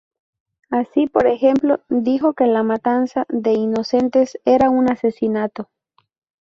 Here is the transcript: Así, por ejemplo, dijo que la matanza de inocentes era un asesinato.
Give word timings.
Así, 0.71 1.05
por 1.05 1.27
ejemplo, 1.27 1.79
dijo 1.89 2.33
que 2.33 2.47
la 2.47 2.63
matanza 2.63 3.25
de 3.29 3.53
inocentes 3.53 4.39
era 4.45 4.71
un 4.71 4.89
asesinato. 4.91 5.69